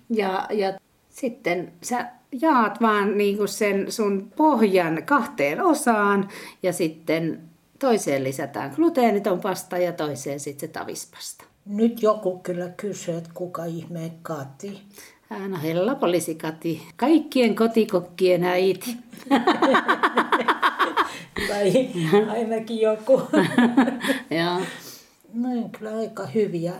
Ja, 0.10 0.48
ja 0.52 0.74
sitten 1.10 1.74
sä 1.82 2.06
jaat 2.42 2.82
vaan 2.82 3.18
niin 3.18 3.38
kuin 3.38 3.48
sen 3.48 3.92
sun 3.92 4.32
pohjan 4.36 5.04
kahteen 5.06 5.62
osaan 5.62 6.30
ja 6.64 6.74
sitten 6.74 7.42
Toiseen 7.86 8.24
lisätään 8.24 8.72
gluteeniton 8.76 9.42
pasta 9.42 9.78
ja 9.78 9.94
toiseen 9.94 10.40
sitten 10.40 10.70
se 10.70 10.74
tavispasta. 10.74 11.46
Nyt 11.66 12.02
joku 12.02 12.40
kyllä 12.40 12.70
kysyy, 12.78 13.18
että 13.18 13.30
kuka 13.34 13.66
ihmeen 13.66 14.12
Kati? 14.22 14.82
No 15.48 15.58
Hella 15.64 15.96
poliisi 15.96 16.36
Kati. 16.36 16.88
Kaikkien 16.96 17.56
kotikokkien 17.56 18.44
äiti. 18.44 18.98
tai 21.48 21.90
ainakin 22.38 22.82
joku. 22.82 23.22
Joo. 24.40 24.62
No 25.34 25.70
kyllä 25.80 25.98
aika 25.98 26.26
hyviä 26.26 26.74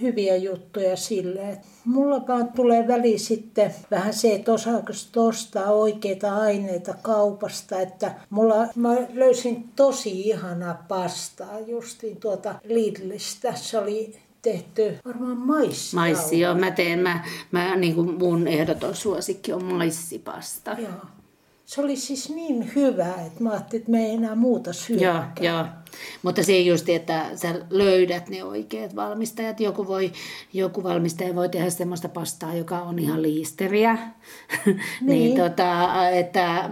hyviä 0.00 0.36
juttuja 0.36 0.96
sille. 0.96 1.58
Mulla 1.84 2.26
vaan 2.28 2.52
tulee 2.52 2.88
väli 2.88 3.18
sitten 3.18 3.74
vähän 3.90 4.14
se, 4.14 4.34
että 4.34 4.52
osaako 4.52 4.92
ostaa 5.16 5.70
oikeita 5.70 6.36
aineita 6.36 6.94
kaupasta. 7.02 7.80
Että 7.80 8.14
mulla, 8.30 8.66
mä 8.74 8.96
löysin 9.14 9.68
tosi 9.76 10.20
ihana 10.20 10.76
pastaa 10.88 11.60
justiin 11.60 12.16
tuota 12.16 12.54
Lidlistä. 12.64 13.54
Se 13.54 13.78
oli 13.78 14.16
tehty 14.42 14.98
varmaan 15.04 15.36
maissi. 15.36 15.96
Maissi, 15.96 16.40
joo. 16.40 16.54
Mä 16.54 16.70
teen, 16.70 16.98
mä, 16.98 17.24
mä 17.50 17.76
niin 17.76 17.94
kuin 17.94 18.18
mun 18.18 18.48
ehdoton 18.48 18.94
suosikki 18.94 19.52
on 19.52 19.64
maissipasta. 19.64 20.76
Joo. 20.78 20.90
Se 21.66 21.80
oli 21.80 21.96
siis 21.96 22.30
niin 22.30 22.74
hyvä, 22.74 23.14
että 23.26 23.42
mä 23.42 23.50
ajattelin, 23.50 23.80
että 23.80 23.90
me 23.90 24.06
ei 24.06 24.14
enää 24.14 24.34
muuta 24.34 24.72
syödä. 24.72 25.02
Joo, 25.02 25.22
joo. 25.40 25.64
Mutta 26.22 26.42
se 26.42 26.60
just, 26.60 26.88
että 26.88 27.30
sä 27.34 27.54
löydät 27.70 28.28
ne 28.28 28.44
oikeat 28.44 28.96
valmistajat. 28.96 29.60
Joku, 29.60 29.86
voi, 29.86 30.12
joku 30.52 30.82
valmistaja 30.82 31.34
voi 31.34 31.48
tehdä 31.48 31.70
semmoista 31.70 32.08
pastaa, 32.08 32.54
joka 32.54 32.78
on 32.78 32.98
ihan 32.98 33.22
liisteriä. 33.22 33.94
niin, 34.66 34.76
niin 35.00 35.36
tota, 35.36 36.08
että 36.08 36.70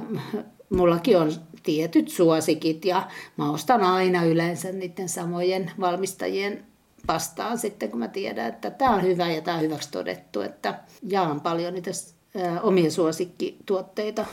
mullakin 0.71 1.19
on 1.19 1.33
tietyt 1.63 2.09
suosikit 2.09 2.85
ja 2.85 3.09
mä 3.37 3.51
ostan 3.51 3.83
aina 3.83 4.25
yleensä 4.25 4.73
niiden 4.73 5.09
samojen 5.09 5.71
valmistajien 5.81 6.65
pastaa 7.07 7.57
sitten, 7.57 7.91
kun 7.91 7.99
mä 7.99 8.09
tiedän, 8.09 8.49
että 8.49 8.71
tämä 8.71 8.95
on 8.95 9.03
hyvä 9.03 9.31
ja 9.31 9.41
tämä 9.41 9.57
on 9.57 9.63
hyväksi 9.63 9.91
todettu, 9.93 10.41
että 10.41 10.81
jaan 11.09 11.41
paljon 11.41 11.75
niitä 11.75 11.91
omia 12.63 12.91
suosikkituotteita 12.91 14.27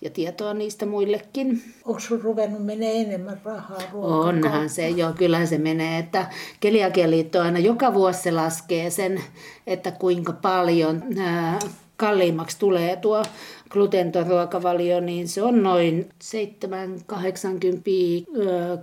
ja 0.00 0.10
tietoa 0.10 0.54
niistä 0.54 0.86
muillekin. 0.86 1.62
Onko 1.84 2.00
sinulla 2.00 2.24
ruvennut 2.24 2.64
menee 2.64 3.00
enemmän 3.00 3.40
rahaa 3.44 3.78
ruokaan? 3.92 4.44
Onhan 4.44 4.68
se, 4.68 4.88
joo, 4.88 5.12
kyllähän 5.12 5.46
se 5.48 5.58
menee. 5.58 5.98
Että 5.98 6.26
Keliakialiitto 6.60 7.40
aina 7.40 7.58
joka 7.58 7.94
vuosi 7.94 8.22
se 8.22 8.30
laskee 8.32 8.90
sen, 8.90 9.20
että 9.66 9.90
kuinka 9.90 10.32
paljon 10.32 11.02
ää, 11.18 11.58
kalliimmaksi 11.96 12.58
tulee 12.58 12.96
tuo 12.96 13.22
glutenton 13.70 14.26
ruokavalio, 14.26 15.00
niin 15.00 15.28
se 15.28 15.42
on 15.42 15.62
noin 15.62 16.08
7-80 16.24 16.34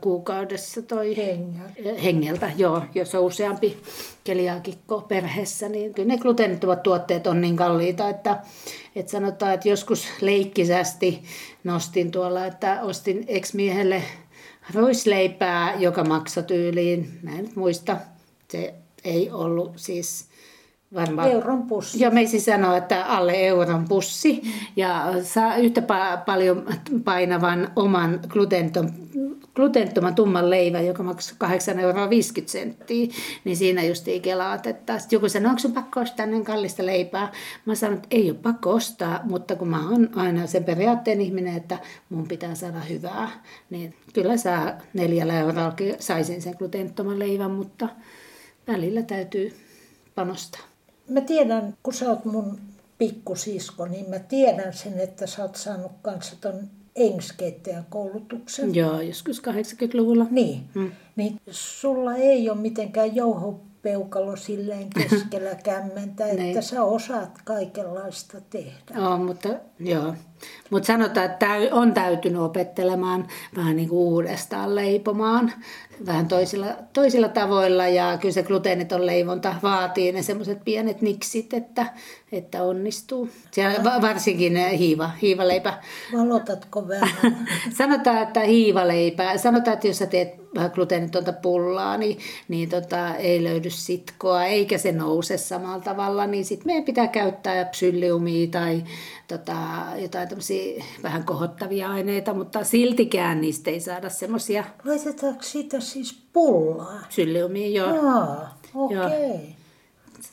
kuukaudessa 0.02 0.82
toi 0.82 1.18
hengeltä. 1.18 2.02
hengeltä. 2.02 2.52
Joo, 2.58 2.82
jos 2.96 3.16
on 3.16 3.22
useampi 3.22 3.78
keliaakikko 4.24 5.02
perheessä, 5.02 5.70
niin 5.70 5.94
kyllä 5.94 6.08
ne 6.08 6.18
gluteenittomat 6.18 6.84
tuotteet 6.84 7.28
on 7.28 7.42
niin 7.42 7.56
kalliita, 7.56 8.10
että, 8.10 8.40
että 8.96 9.12
sanotaan, 9.12 9.54
että 9.54 9.70
joskus 9.70 10.08
leikkisästi 10.22 11.24
nostin 11.64 12.12
tuolla, 12.12 12.46
että 12.46 12.82
ostin 12.82 13.26
ex-miehelle 13.28 14.04
ruisleipää, 14.74 15.76
joka 15.76 16.04
maksoi 16.04 16.44
tyyliin, 16.44 17.20
mä 17.22 17.32
en 17.32 17.44
nyt 17.44 17.56
muista, 17.56 17.98
se 18.52 18.74
ei 19.04 19.32
ollut 19.32 19.72
siis 19.76 20.26
varmaan. 20.94 21.32
Euron 21.32 21.64
pussi. 21.64 22.04
Joo, 22.04 22.12
meisi 22.12 22.40
sanoo, 22.40 22.76
että 22.76 23.06
alle 23.06 23.34
euron 23.34 23.86
pussi. 23.90 24.42
Ja 24.76 25.14
saa 25.24 25.58
yhtä 25.58 25.82
pa- 25.82 26.24
paljon 26.26 26.66
painavan 27.04 27.72
oman 27.76 28.20
glutenton, 28.28 28.90
glutenttoman 29.56 30.16
tumman 30.16 30.50
leivän, 30.50 30.86
joka 30.86 31.04
maksaa 31.04 31.50
8,50 31.76 31.80
euroa 31.80 32.10
senttiä. 32.46 33.08
Niin 33.44 33.58
siinä 33.58 33.84
just 33.84 34.06
kelaat, 34.22 34.68
että 34.68 34.98
joku 35.12 35.30
sanoo, 35.30 35.50
onko 35.50 35.60
sun 35.60 35.74
pakko 35.74 36.00
ostaa 36.00 36.26
niin 36.26 36.46
kallista 36.46 36.86
leipää? 36.86 37.32
Mä 37.66 37.76
sanon, 37.76 37.96
että 37.96 38.08
ei 38.12 38.32
ole 38.32 38.40
pakko 38.42 38.70
ostaa, 38.72 39.20
mutta 39.24 39.56
kun 39.56 39.68
mä 39.68 39.90
oon 39.90 40.10
aina 40.16 40.48
sen 40.48 40.64
periaatteen 40.64 41.22
ihminen, 41.22 41.58
että 41.58 41.78
mun 42.10 42.28
pitää 42.28 42.56
saada 42.56 42.80
hyvää, 42.80 43.30
niin 43.70 43.94
kyllä 44.14 44.38
saa 44.38 44.72
neljällä 44.94 45.40
eurolla 45.40 45.74
saisin 46.00 46.42
sen 46.42 46.56
glutenttoman 46.58 47.20
leivän, 47.20 47.52
mutta 47.52 47.90
välillä 48.68 49.02
täytyy 49.02 49.54
panostaa 50.16 50.75
mä 51.10 51.22
tiedän, 51.22 51.78
kun 51.84 51.94
sä 51.94 52.10
oot 52.10 52.26
mun 52.26 52.60
pikkusisko, 52.98 53.86
niin 53.86 54.10
mä 54.10 54.20
tiedän 54.20 54.74
sen, 54.74 55.00
että 55.00 55.28
sä 55.28 55.42
oot 55.42 55.56
saanut 55.56 55.92
kanssa 56.02 56.36
ton 56.42 56.70
koulutuksen. 57.90 58.76
Joo, 58.76 59.02
joskus 59.02 59.42
80-luvulla. 59.42 60.26
Niin, 60.32 60.62
mm. 60.74 60.92
niin 61.16 61.40
sulla 61.52 62.16
ei 62.16 62.50
ole 62.50 62.58
mitenkään 62.58 63.16
jouho 63.16 63.62
peukalo 63.86 64.36
silleen 64.36 64.90
keskellä 65.10 65.56
kämmentä, 65.64 66.26
että 66.26 66.42
niin. 66.42 66.64
sä 66.64 66.84
osaat 66.84 67.40
kaikenlaista 67.44 68.42
tehdä. 68.50 68.96
Joo, 68.96 69.18
mutta, 69.18 69.50
joo. 69.80 70.14
mutta 70.70 70.88
sanotaan, 70.88 71.26
että 71.26 71.48
on 71.72 71.94
täytynyt 71.94 72.42
opettelemaan 72.42 73.28
vähän 73.56 73.76
niin 73.76 73.90
kuin 73.90 74.00
uudestaan 74.00 74.76
leipomaan 74.76 75.54
vähän 76.06 76.28
toisilla, 76.28 76.68
toisilla 76.94 77.30
tavoilla 77.30 77.88
ja 77.88 78.18
kyllä 78.18 78.34
se 78.34 78.44
gluteeniton 78.44 79.06
leivonta 79.06 79.56
vaatii 79.64 80.12
ne 80.12 80.22
semmoiset 80.22 80.66
pienet 80.66 81.02
niksit, 81.02 81.54
että, 81.54 81.86
että 82.32 82.64
onnistuu. 82.64 83.30
Siellä 83.52 84.02
varsinkin 84.02 84.56
hiiva, 84.58 85.12
hiivaleipä. 85.22 85.74
Valotatko 86.14 86.88
vähän? 86.88 87.48
Sanotaan, 87.78 88.24
että 88.24 88.40
hiivaleipä. 88.40 89.38
Sanotaan, 89.38 89.74
että 89.74 89.88
jos 89.88 89.98
sä 89.98 90.06
teet 90.06 90.45
gluteenitonta 90.74 91.34
pullaa, 91.34 91.98
niin, 91.98 92.18
niin 92.48 92.70
tota, 92.70 93.16
ei 93.16 93.44
löydy 93.44 93.70
sitkoa, 93.70 94.46
eikä 94.46 94.78
se 94.78 94.92
nouse 94.92 95.38
samalla 95.38 95.80
tavalla, 95.80 96.28
niin 96.28 96.46
sitten 96.46 96.68
meidän 96.68 96.84
pitää 96.84 97.08
käyttää 97.08 97.66
psylliumia 97.66 98.48
tai 98.48 98.84
tota, 99.28 99.56
jotain 99.98 100.30
tämmöisiä 100.30 100.84
vähän 101.04 101.24
kohottavia 101.24 101.90
aineita, 101.90 102.34
mutta 102.34 102.64
siltikään 102.64 103.42
niistä 103.42 103.72
ei 103.72 103.80
saada 103.80 104.10
semmoisia... 104.10 104.64
Laitetaanko 104.86 105.44
sitä 105.44 105.80
siis 105.80 106.20
pullaa? 106.34 107.00
Psylliumia, 107.08 107.68
joo. 107.68 107.96
Jaa, 107.96 108.60
okei. 108.76 108.98
Okay. 108.98 109.56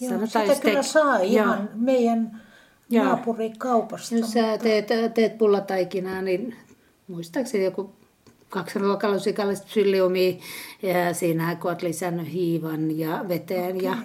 Joo, 0.01 0.27
sitä 0.27 0.45
just 0.45 0.61
kyllä 0.61 0.83
te- 0.83 0.83
saa 0.83 1.19
joo. 1.19 1.27
ihan 1.27 1.71
meidän 1.75 2.43
Joo. 2.91 3.05
naapurikaupasta. 3.05 4.15
Jos 4.15 4.33
sä 4.33 4.59
teet, 4.59 4.87
teet 5.15 5.39
pullataikinaa, 5.39 6.23
niin 6.23 6.57
muistaakseni 7.09 7.65
joku 7.65 7.91
kaksi 8.53 8.79
ruokalusikallista 8.79 9.67
psylliumia 9.67 10.33
ja 10.83 11.15
siinä 11.15 11.57
kun 11.57 11.71
olet 11.71 11.83
lisännyt 11.83 12.33
hiivan 12.33 12.99
ja 12.99 13.25
veteen 13.29 13.83
ja, 13.83 13.97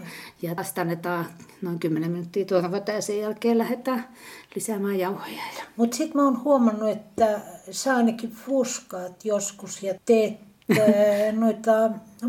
ja 0.42 0.56
tästä 0.56 0.82
annetaan 0.82 1.26
noin 1.62 1.80
10 1.80 2.12
minuuttia 2.12 2.46
turvata 2.46 2.92
ja 2.92 3.02
sen 3.02 3.20
jälkeen 3.20 3.58
lähdetään 3.58 4.08
lisäämään 4.56 5.00
jauhoja. 5.00 5.42
Ja 5.58 5.64
Mutta 5.76 5.98
sitten 5.98 6.22
mä 6.22 6.26
oon 6.26 6.44
huomannut, 6.44 6.90
että 6.90 7.40
sä 7.72 7.96
ainakin 7.96 8.32
fuskaat 8.32 9.26
joskus 9.26 9.84
ja 9.84 9.94
teet 10.06 10.38
noita 11.40 11.72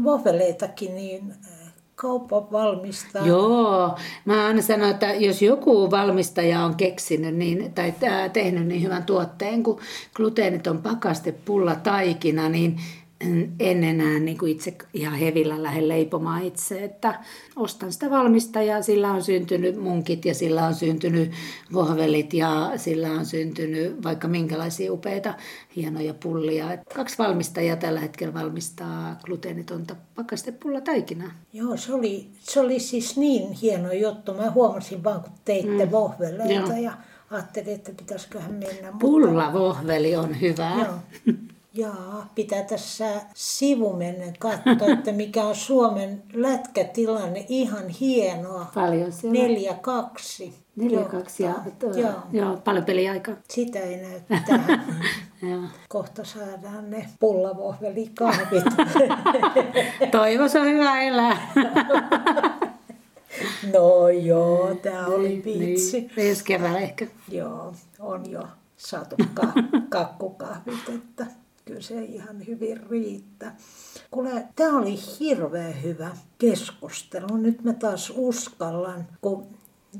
vohveleitakin, 0.04 0.94
niin 0.94 1.34
kauppa 2.00 2.52
valmistaa. 2.52 3.26
Joo, 3.26 3.98
mä 4.24 4.46
aina 4.46 4.62
sanon, 4.62 4.90
että 4.90 5.06
jos 5.14 5.42
joku 5.42 5.90
valmistaja 5.90 6.60
on 6.64 6.74
keksinyt 6.74 7.34
niin, 7.34 7.72
tai 7.72 7.94
ää, 8.06 8.28
tehnyt 8.28 8.66
niin 8.66 8.82
hyvän 8.82 9.04
tuotteen 9.04 9.62
kuin 9.62 9.78
gluteeniton 10.14 10.82
pakaste 10.82 11.32
pulla 11.32 11.74
taikina, 11.74 12.48
niin 12.48 12.76
mm, 13.24 13.52
en 13.60 13.84
enää 13.84 14.18
niin 14.18 14.38
kuin 14.38 14.52
itse 14.52 14.76
ihan 14.94 15.18
hevillä 15.18 15.62
lähde 15.62 15.88
leipomaan 15.88 16.42
itse, 16.42 16.84
että 16.84 17.20
ostan 17.56 17.92
sitä 17.92 18.10
valmistajaa, 18.10 18.82
sillä 18.82 19.10
on 19.12 19.22
syntynyt 19.22 19.76
munkit 19.76 20.24
ja 20.24 20.34
sillä 20.34 20.66
on 20.66 20.74
syntynyt 20.74 21.30
vohvelit 21.72 22.34
ja 22.34 22.72
sillä 22.76 23.10
on 23.10 23.26
syntynyt 23.26 24.02
vaikka 24.04 24.28
minkälaisia 24.28 24.92
upeita 24.92 25.34
hienoja 25.76 26.14
pullia. 26.14 26.72
Et 26.72 26.80
kaksi 26.94 27.18
valmistajaa 27.18 27.76
tällä 27.76 28.00
hetkellä 28.00 28.34
valmistaa 28.34 29.16
gluteenitonta 29.24 29.96
pakastepulla 30.14 30.80
taikinaa. 30.80 31.30
Joo, 31.52 31.76
se 31.76 31.94
oli, 31.94 32.28
se 32.40 32.60
oli 32.60 32.80
siis 32.80 33.16
niin 33.16 33.52
hieno 33.52 33.92
juttu. 33.92 34.34
Mä 34.34 34.50
huomasin 34.50 35.04
vaan, 35.04 35.20
kun 35.20 35.32
teitte 35.44 35.84
mm. 35.84 35.90
vohveleita 35.90 36.52
Joo. 36.72 36.76
ja 36.82 36.92
ajattelin, 37.30 37.74
että 37.74 37.92
pitäisiköhän 37.96 38.52
mennä. 38.52 38.90
mutta- 38.92 38.98
Pullavohveli 38.98 40.16
on 40.16 40.40
hyvä. 40.40 40.72
Joo. 40.84 40.94
Jaa, 41.78 42.30
pitää 42.34 42.62
tässä 42.62 43.20
sivumennen 43.34 44.34
katsoa, 44.38 44.92
että 44.92 45.12
mikä 45.22 45.44
on 45.44 45.54
Suomen 45.56 46.22
lätkätilanne. 46.32 47.46
Ihan 47.48 47.88
hienoa. 47.88 48.66
Paljon 48.74 49.12
siellä. 49.12 49.38
4-2. 49.38 50.50
Neljä, 50.76 51.04
kaksi 51.04 51.42
ja 51.42 51.54
Joo. 51.82 51.92
joo. 51.94 52.12
joo, 52.32 52.56
paljon 52.56 52.84
peliaikaa. 52.84 53.34
Sitä 53.48 53.78
ei 53.78 53.96
näy 53.96 54.20
tähän. 54.46 54.96
Joo. 55.50 55.62
Kohta 55.88 56.24
saadaan 56.24 56.90
ne 56.90 57.08
pullavohvelikahvit. 57.20 58.64
Toivos 60.12 60.56
on 60.56 60.66
hyvä 60.66 61.02
elää. 61.02 61.52
no 63.72 64.08
joo, 64.08 64.74
tämä 64.74 65.06
oli 65.06 65.42
vitsi. 65.44 66.00
Niin, 66.00 66.10
ensi 66.28 66.44
keväällä 66.44 66.78
ehkä. 66.80 67.06
Joo, 67.28 67.72
on 68.00 68.30
jo 68.30 68.42
saatu 68.76 69.16
ka- 69.34 69.52
kakkukahvit, 69.88 70.88
että 70.94 71.26
kyllä 71.68 71.80
se 71.80 72.02
ihan 72.02 72.46
hyvin 72.46 72.90
riittää. 72.90 73.56
Kuule, 74.10 74.48
tämä 74.56 74.78
oli 74.78 74.98
hirveän 75.20 75.82
hyvä 75.82 76.16
keskustelu. 76.38 77.36
Nyt 77.36 77.64
mä 77.64 77.72
taas 77.72 78.12
uskallan, 78.16 79.06
kun 79.20 79.46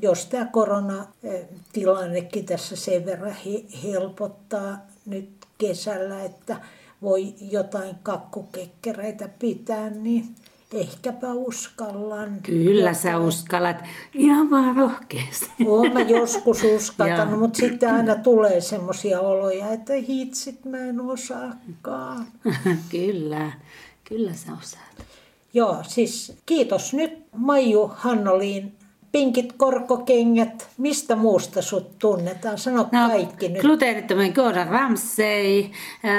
jos 0.03 0.27
tämä 0.27 0.47
koronatilannekin 0.47 2.47
tässä 2.47 2.77
sen 2.77 3.07
verran 3.07 3.37
he- 3.47 3.65
helpottaa 3.85 4.79
nyt 5.07 5.31
kesällä, 5.59 6.23
että 6.23 6.57
voi 7.03 7.35
jotain 7.41 7.97
kakkukekkereitä 8.03 9.29
pitää, 9.39 9.91
niin 9.91 10.35
ehkäpä 10.73 11.33
uskallan. 11.33 12.41
Kyllä 12.43 12.95
sä 12.95 13.19
uskallat. 13.19 13.77
Ihan 14.15 14.51
vaan 14.51 14.77
rohkeasti. 14.77 15.51
Oon 15.67 15.93
mä 15.93 16.01
joskus 16.01 16.65
uskaltanut, 16.77 17.41
mutta 17.41 17.57
sitten 17.57 17.95
aina 17.95 18.15
tulee 18.15 18.61
semmoisia 18.61 19.21
oloja, 19.21 19.73
että 19.73 19.93
hitsit 20.09 20.65
mä 20.65 20.79
en 20.79 21.01
osaakaan. 21.01 22.27
kyllä, 22.91 23.53
kyllä 24.05 24.33
sä 24.35 24.53
osaat. 24.53 25.07
Joo, 25.55 25.77
siis 25.83 26.33
kiitos 26.47 26.95
nyt 26.95 27.23
Maiju 27.37 27.91
Hannoliin. 27.95 28.78
Pinkit 29.13 29.53
korkokengät, 29.53 30.69
mistä 30.79 31.17
muusta 31.17 31.63
sut 31.63 31.99
tunnetaan? 31.99 32.59
Sano 32.59 32.89
no, 32.93 33.09
kaikki 33.09 33.49
nyt. 33.49 33.63
gluteenittoman 33.63 34.31
Gordon 34.35 34.67
Ramsay. 34.69 35.65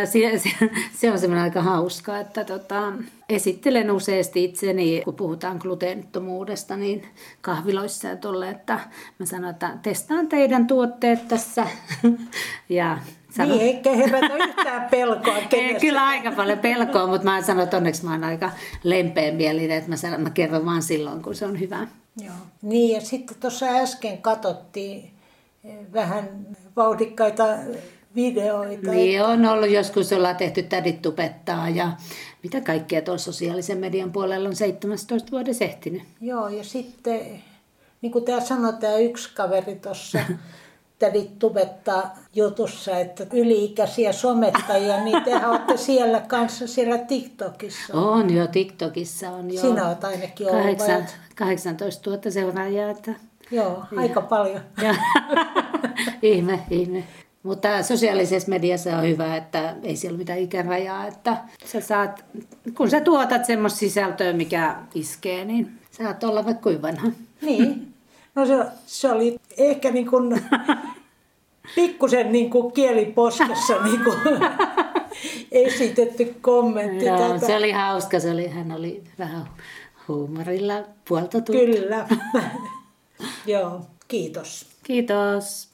Se, 0.06 0.40
se, 0.40 0.70
se 0.94 1.12
on 1.12 1.20
semmoinen 1.20 1.44
aika 1.44 1.62
hauska, 1.62 2.20
että 2.20 2.44
tota, 2.44 2.94
esittelen 3.30 3.92
useasti 3.92 4.44
itseni, 4.44 5.02
kun 5.06 5.16
puhutaan 5.16 5.58
gluteenittomuudesta, 5.58 6.76
niin 6.78 7.04
kahviloissa 7.42 8.08
ja 8.08 8.16
tolle, 8.16 8.50
että 8.50 8.80
mä 9.20 9.26
sanon, 9.26 9.50
että 9.50 9.78
testaan 9.82 10.28
teidän 10.28 10.68
tuotteet 10.68 11.28
tässä. 11.28 11.68
ja 12.70 12.98
sanon, 13.30 13.58
Niin, 13.58 13.76
eikä 13.76 13.96
herätä 13.96 14.36
yhtään 14.36 14.88
pelkoa 14.92 15.38
ei, 15.38 15.48
kenestä. 15.48 15.80
kyllä 15.80 16.08
aika 16.08 16.32
paljon 16.32 16.60
pelkoa, 16.60 17.08
mutta 17.08 17.26
mä 17.26 17.42
sanon, 17.42 17.64
että 17.64 17.78
onneksi 17.78 18.06
mä 18.06 18.12
oon 18.12 18.24
aika 18.24 18.52
lempeämielinen, 18.84 19.78
että 19.78 19.90
mä, 19.90 19.96
sanon, 19.96 20.22
mä 20.22 20.30
kerron 20.30 20.66
vaan 20.66 20.82
silloin, 20.84 21.22
kun 21.22 21.36
se 21.36 21.46
on 21.46 21.60
hyvä. 21.60 21.88
Joo. 22.26 22.34
Niin, 22.62 22.96
ja 22.96 23.02
sitten 23.02 23.38
tuossa 23.40 23.66
äsken 23.66 24.18
katsottiin 24.18 25.12
eh, 25.64 25.78
vähän 25.94 26.48
vauhdikkaita 26.76 27.46
videoita. 28.16 28.92
Niin 28.92 29.24
on 29.24 29.46
ollut 29.46 29.70
joskus, 29.70 30.14
ollaan 30.14 30.36
tehty 30.36 30.64
tädit 30.64 31.02
tupettaa 31.02 31.70
ja 31.70 31.92
mitä 32.44 32.62
kaikkea 32.62 33.02
tuolla 33.02 33.20
sosiaalisen 33.20 33.78
median 33.78 34.12
puolella 34.12 34.50
on 34.50 34.56
17 34.56 35.32
vuodessa 35.32 35.66
ehtinyt. 35.66 36.04
Joo, 36.22 36.48
ja 36.48 36.64
sitten, 36.64 37.44
niin 38.02 38.12
kuin 38.12 38.26
tämä 38.26 38.42
sanoi, 38.42 38.74
tämä 38.74 38.98
yksi 38.98 39.30
kaveri 39.36 39.76
tuossa 39.76 40.20
tädit 41.00 41.40
tubettaa 41.40 42.18
jutussa, 42.36 42.98
että 42.98 43.26
yli-ikäisiä 43.34 44.12
somettajia, 44.14 45.04
niin 45.04 45.24
tehän 45.24 45.50
olette 45.52 45.78
siellä 45.78 46.20
kanssa 46.20 46.68
siellä 46.68 46.98
TikTokissa. 46.98 47.94
On 47.94 48.34
jo, 48.34 48.48
TikTokissa 48.48 49.30
on 49.30 49.54
jo 49.54 49.62
Sinä 49.62 49.88
olet 49.88 50.04
ainakin 50.04 50.48
ollut. 50.48 50.62
kahdeksan, 50.62 50.96
vai? 50.96 51.06
18 51.36 52.10
000 52.10 52.32
seuraajaa. 52.32 52.90
Että, 52.90 53.14
Joo, 53.52 53.84
aika 53.98 54.22
paljon. 54.22 54.62
ja, 54.82 54.96
ihme, 56.22 56.60
ihme. 56.70 57.04
Mutta 57.44 57.84
sosiaalisessa 57.84 58.50
mediassa 58.50 58.98
on 58.98 59.04
hyvä, 59.04 59.36
että 59.36 59.76
ei 59.84 59.96
siellä 59.96 60.16
ole 60.16 60.20
mitään 60.20 60.40
ikärajaa, 60.40 61.08
että 61.08 61.38
sä 61.66 61.82
saat, 61.82 62.26
kun 62.78 62.90
sä 62.90 63.02
tuotat 63.02 63.46
semmoista 63.46 63.80
sisältöä, 63.80 64.34
mikä 64.34 64.76
iskee, 64.96 65.46
niin 65.46 65.80
saat 65.92 66.24
olla 66.24 66.46
vaikka 66.46 66.64
kuinka 66.64 66.82
vanha. 66.82 67.08
Niin. 67.42 67.94
No 68.40 68.46
se, 68.46 68.66
se 68.86 69.12
oli 69.12 69.40
ehkä 69.58 69.92
niin 69.92 70.10
kuin 70.10 70.42
pikkusen 71.76 72.32
niin 72.32 72.50
kuin 72.50 72.72
kieliposkessa 72.72 73.82
niin 73.84 74.04
kuin 74.04 74.18
esitetty 75.52 76.36
kommentti. 76.42 77.06
Joo, 77.06 77.18
tätä. 77.18 77.48
se 77.48 77.56
oli 77.56 77.72
hauska, 77.72 78.20
se 78.20 78.32
oli, 78.32 78.48
hän 78.48 78.72
oli 78.72 79.04
vähän 79.20 79.50
huumorilla 80.08 80.74
puolta 81.08 81.28
tuttu. 81.28 81.52
Kyllä. 81.52 82.08
Joo, 83.46 83.82
kiitos. 84.08 84.66
Kiitos. 84.84 85.70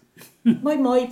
Moi 0.62 0.78
moi. 0.78 1.10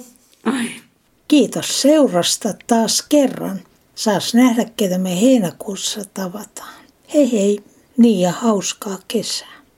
Kiitos 1.28 1.82
seurasta 1.82 2.50
taas 2.68 3.02
kerran. 3.02 3.60
Saas 3.96 4.34
nähdä, 4.34 4.66
ketä 4.78 4.98
me 4.98 5.22
heinäkuussa 5.22 6.02
tavataan. 6.13 6.84
Hei 7.13 7.32
hei, 7.32 7.60
niin 7.98 8.22
ja 8.22 8.32
hauskaa 8.32 8.98
kesää. 9.08 9.62